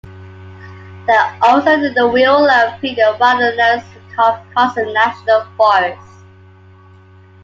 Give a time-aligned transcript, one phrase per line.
[1.05, 3.85] They are also in the Wheeler Peak Wilderness
[4.17, 6.25] of Carson National Forest.